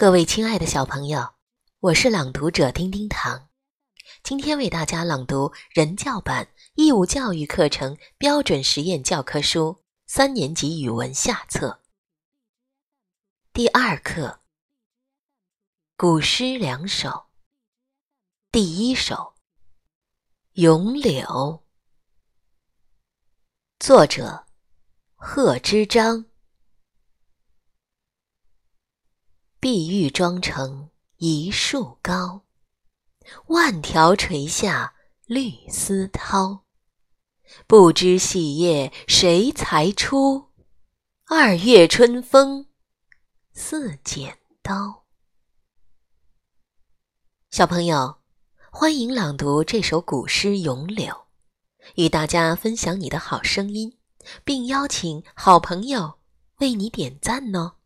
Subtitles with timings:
[0.00, 1.34] 各位亲爱的小朋友，
[1.80, 3.50] 我是朗读者丁丁糖，
[4.22, 11.82] 今天为大家朗读人教版义务教育课程标准实验教科书三年级语文下册
[13.52, 14.40] 第二课
[15.98, 17.26] 古诗两首。
[18.50, 19.14] 第一首
[20.52, 21.22] 《咏柳》，
[23.78, 24.46] 作者
[25.14, 26.29] 贺知章。
[29.72, 32.42] 碧玉妆成一树高，
[33.46, 34.94] 万条垂下
[35.26, 36.62] 绿丝绦。
[37.68, 40.48] 不知细叶谁裁出？
[41.26, 42.66] 二月春风
[43.52, 45.04] 似剪刀。
[47.52, 48.16] 小朋友。
[48.72, 51.06] 欢迎朗读这首古诗《咏柳》，
[51.94, 53.96] 与大家分享你的好声音，
[54.42, 56.18] 并邀请好朋友
[56.58, 57.76] 为你点赞哦。